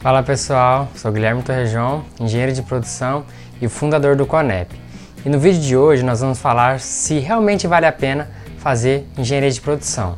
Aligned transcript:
Fala 0.00 0.22
pessoal, 0.22 0.86
sou 0.94 1.10
Guilherme 1.10 1.42
Torrejão, 1.42 2.04
engenheiro 2.20 2.52
de 2.52 2.62
produção 2.62 3.24
e 3.60 3.66
fundador 3.66 4.14
do 4.14 4.24
Conep. 4.24 4.70
E 5.26 5.28
no 5.28 5.40
vídeo 5.40 5.60
de 5.60 5.76
hoje 5.76 6.04
nós 6.04 6.20
vamos 6.20 6.38
falar 6.38 6.78
se 6.78 7.18
realmente 7.18 7.66
vale 7.66 7.84
a 7.84 7.90
pena 7.90 8.30
fazer 8.58 9.08
engenharia 9.18 9.50
de 9.50 9.60
produção. 9.60 10.16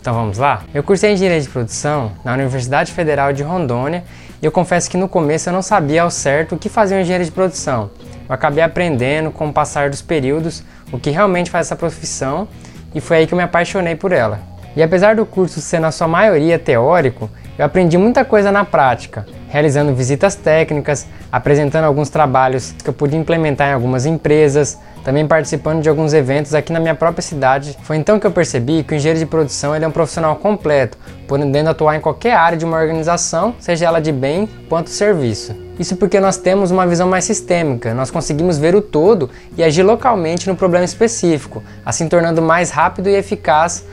Então 0.00 0.12
vamos 0.12 0.36
lá? 0.36 0.64
Eu 0.74 0.82
cursei 0.82 1.12
engenharia 1.12 1.40
de 1.40 1.48
produção 1.48 2.10
na 2.24 2.34
Universidade 2.34 2.90
Federal 2.90 3.32
de 3.32 3.44
Rondônia 3.44 4.02
e 4.42 4.44
eu 4.46 4.50
confesso 4.50 4.90
que 4.90 4.96
no 4.96 5.08
começo 5.08 5.48
eu 5.48 5.52
não 5.52 5.62
sabia 5.62 6.02
ao 6.02 6.10
certo 6.10 6.56
o 6.56 6.58
que 6.58 6.68
fazer 6.68 6.96
um 6.96 7.00
engenheiro 7.00 7.24
de 7.24 7.30
produção. 7.30 7.88
Eu 8.28 8.34
acabei 8.34 8.64
aprendendo 8.64 9.30
com 9.30 9.48
o 9.48 9.52
passar 9.52 9.90
dos 9.90 10.02
períodos 10.02 10.64
o 10.90 10.98
que 10.98 11.10
realmente 11.10 11.52
faz 11.52 11.68
essa 11.68 11.76
profissão 11.76 12.48
e 12.92 13.00
foi 13.00 13.18
aí 13.18 13.26
que 13.28 13.32
eu 13.32 13.38
me 13.38 13.44
apaixonei 13.44 13.94
por 13.94 14.10
ela. 14.10 14.40
E 14.74 14.82
apesar 14.82 15.14
do 15.14 15.24
curso 15.24 15.60
ser 15.60 15.78
na 15.78 15.92
sua 15.92 16.08
maioria 16.08 16.58
teórico, 16.58 17.30
eu 17.58 17.64
aprendi 17.64 17.98
muita 17.98 18.24
coisa 18.24 18.50
na 18.50 18.64
prática, 18.64 19.26
realizando 19.48 19.94
visitas 19.94 20.34
técnicas, 20.34 21.06
apresentando 21.30 21.84
alguns 21.84 22.08
trabalhos 22.08 22.72
que 22.72 22.88
eu 22.88 22.92
pude 22.92 23.16
implementar 23.16 23.68
em 23.68 23.72
algumas 23.72 24.06
empresas, 24.06 24.78
também 25.04 25.26
participando 25.26 25.82
de 25.82 25.88
alguns 25.88 26.12
eventos 26.12 26.54
aqui 26.54 26.72
na 26.72 26.80
minha 26.80 26.94
própria 26.94 27.22
cidade. 27.22 27.76
Foi 27.82 27.96
então 27.96 28.18
que 28.18 28.26
eu 28.26 28.30
percebi 28.30 28.82
que 28.82 28.94
o 28.94 28.96
engenheiro 28.96 29.18
de 29.18 29.26
produção 29.26 29.74
ele 29.74 29.84
é 29.84 29.88
um 29.88 29.92
profissional 29.92 30.36
completo, 30.36 30.96
podendo 31.26 31.68
atuar 31.68 31.96
em 31.96 32.00
qualquer 32.00 32.34
área 32.34 32.56
de 32.56 32.64
uma 32.64 32.78
organização, 32.78 33.54
seja 33.58 33.86
ela 33.86 34.00
de 34.00 34.12
bem 34.12 34.48
quanto 34.68 34.90
serviço. 34.90 35.54
Isso 35.78 35.96
porque 35.96 36.20
nós 36.20 36.36
temos 36.36 36.70
uma 36.70 36.86
visão 36.86 37.08
mais 37.08 37.24
sistêmica, 37.24 37.94
nós 37.94 38.10
conseguimos 38.10 38.58
ver 38.58 38.74
o 38.74 38.82
todo 38.82 39.30
e 39.56 39.62
agir 39.62 39.82
localmente 39.82 40.48
no 40.48 40.56
problema 40.56 40.84
específico, 40.84 41.62
assim 41.84 42.08
tornando 42.08 42.42
mais 42.42 42.70
rápido 42.70 43.08
e 43.08 43.14
eficaz 43.14 43.84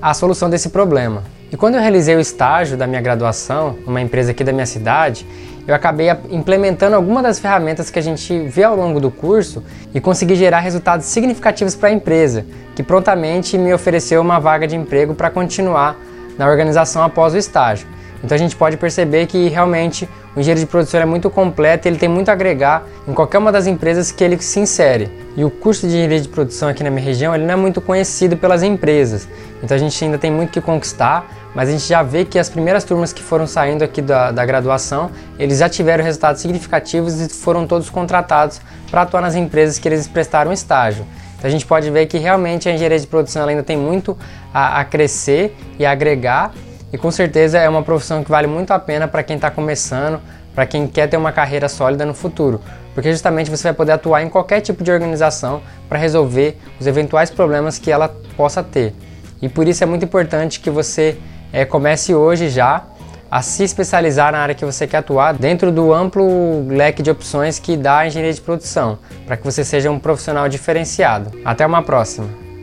a 0.00 0.14
solução 0.14 0.48
desse 0.48 0.68
problema. 0.68 1.22
E 1.52 1.56
quando 1.56 1.74
eu 1.74 1.82
realizei 1.82 2.16
o 2.16 2.20
estágio 2.20 2.78
da 2.78 2.86
minha 2.86 3.02
graduação 3.02 3.76
numa 3.84 4.00
empresa 4.00 4.30
aqui 4.30 4.42
da 4.42 4.54
minha 4.54 4.64
cidade, 4.64 5.26
eu 5.68 5.74
acabei 5.74 6.08
implementando 6.30 6.96
algumas 6.96 7.22
das 7.22 7.38
ferramentas 7.38 7.90
que 7.90 7.98
a 7.98 8.02
gente 8.02 8.38
vê 8.48 8.64
ao 8.64 8.74
longo 8.74 8.98
do 8.98 9.10
curso 9.10 9.62
e 9.92 10.00
consegui 10.00 10.34
gerar 10.34 10.60
resultados 10.60 11.04
significativos 11.04 11.74
para 11.74 11.90
a 11.90 11.92
empresa, 11.92 12.46
que 12.74 12.82
prontamente 12.82 13.58
me 13.58 13.70
ofereceu 13.74 14.22
uma 14.22 14.38
vaga 14.38 14.66
de 14.66 14.74
emprego 14.74 15.14
para 15.14 15.28
continuar 15.28 15.94
na 16.38 16.48
organização 16.48 17.02
após 17.02 17.34
o 17.34 17.36
estágio. 17.36 17.86
Então 18.22 18.34
a 18.36 18.38
gente 18.38 18.54
pode 18.54 18.76
perceber 18.76 19.26
que 19.26 19.48
realmente 19.48 20.08
o 20.34 20.40
engenheiro 20.40 20.60
de 20.60 20.66
produção 20.66 21.00
é 21.00 21.04
muito 21.04 21.28
completo 21.28 21.88
ele 21.88 21.98
tem 21.98 22.08
muito 22.08 22.28
a 22.28 22.32
agregar 22.32 22.84
em 23.06 23.12
qualquer 23.12 23.38
uma 23.38 23.50
das 23.50 23.66
empresas 23.66 24.12
que 24.12 24.22
ele 24.22 24.40
se 24.40 24.60
insere. 24.60 25.10
E 25.36 25.44
o 25.44 25.50
curso 25.50 25.82
de 25.82 25.88
engenharia 25.88 26.20
de 26.20 26.28
produção 26.28 26.68
aqui 26.68 26.82
na 26.84 26.90
minha 26.90 27.04
região 27.04 27.34
ele 27.34 27.44
não 27.44 27.54
é 27.54 27.56
muito 27.56 27.80
conhecido 27.80 28.36
pelas 28.36 28.62
empresas, 28.62 29.28
então 29.62 29.74
a 29.74 29.78
gente 29.78 30.02
ainda 30.04 30.18
tem 30.18 30.30
muito 30.30 30.50
que 30.50 30.60
conquistar, 30.60 31.26
mas 31.54 31.68
a 31.68 31.72
gente 31.72 31.86
já 31.86 32.02
vê 32.02 32.24
que 32.24 32.38
as 32.38 32.48
primeiras 32.48 32.84
turmas 32.84 33.12
que 33.12 33.22
foram 33.22 33.46
saindo 33.46 33.82
aqui 33.82 34.00
da, 34.00 34.30
da 34.30 34.44
graduação, 34.46 35.10
eles 35.38 35.58
já 35.58 35.68
tiveram 35.68 36.02
resultados 36.02 36.40
significativos 36.40 37.20
e 37.20 37.28
foram 37.28 37.66
todos 37.66 37.90
contratados 37.90 38.60
para 38.90 39.02
atuar 39.02 39.20
nas 39.20 39.34
empresas 39.34 39.78
que 39.78 39.88
eles 39.88 40.06
prestaram 40.08 40.52
estágio. 40.52 41.04
Então 41.36 41.48
a 41.48 41.50
gente 41.50 41.66
pode 41.66 41.90
ver 41.90 42.06
que 42.06 42.18
realmente 42.18 42.68
a 42.68 42.72
engenharia 42.72 42.98
de 42.98 43.06
produção 43.06 43.46
ainda 43.46 43.62
tem 43.62 43.76
muito 43.76 44.16
a, 44.54 44.80
a 44.80 44.84
crescer 44.84 45.56
e 45.78 45.84
a 45.84 45.90
agregar 45.90 46.52
e 46.92 46.98
com 46.98 47.10
certeza 47.10 47.58
é 47.58 47.68
uma 47.68 47.82
profissão 47.82 48.22
que 48.22 48.30
vale 48.30 48.46
muito 48.46 48.70
a 48.72 48.78
pena 48.78 49.08
para 49.08 49.22
quem 49.22 49.36
está 49.36 49.50
começando, 49.50 50.20
para 50.54 50.66
quem 50.66 50.86
quer 50.86 51.08
ter 51.08 51.16
uma 51.16 51.32
carreira 51.32 51.68
sólida 51.68 52.04
no 52.04 52.12
futuro, 52.12 52.60
porque 52.94 53.10
justamente 53.10 53.50
você 53.50 53.64
vai 53.64 53.72
poder 53.72 53.92
atuar 53.92 54.22
em 54.22 54.28
qualquer 54.28 54.60
tipo 54.60 54.84
de 54.84 54.92
organização 54.92 55.62
para 55.88 55.98
resolver 55.98 56.58
os 56.78 56.86
eventuais 56.86 57.30
problemas 57.30 57.78
que 57.78 57.90
ela 57.90 58.14
possa 58.36 58.62
ter. 58.62 58.94
E 59.40 59.48
por 59.48 59.66
isso 59.66 59.82
é 59.82 59.86
muito 59.86 60.04
importante 60.04 60.60
que 60.60 60.70
você 60.70 61.16
é, 61.52 61.64
comece 61.64 62.14
hoje 62.14 62.48
já 62.48 62.84
a 63.30 63.40
se 63.40 63.64
especializar 63.64 64.30
na 64.30 64.38
área 64.38 64.54
que 64.54 64.64
você 64.64 64.86
quer 64.86 64.98
atuar 64.98 65.32
dentro 65.32 65.72
do 65.72 65.92
amplo 65.94 66.68
leque 66.68 67.02
de 67.02 67.10
opções 67.10 67.58
que 67.58 67.78
dá 67.78 68.00
a 68.00 68.06
engenharia 68.06 68.34
de 68.34 68.40
produção, 68.42 68.98
para 69.26 69.38
que 69.38 69.44
você 69.44 69.64
seja 69.64 69.90
um 69.90 69.98
profissional 69.98 70.50
diferenciado. 70.50 71.32
Até 71.42 71.64
uma 71.64 71.82
próxima! 71.82 72.41